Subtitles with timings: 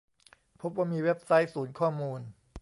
[0.61, 2.21] พบว่ามีเว็บไซต์ศูนย์ข้อมูล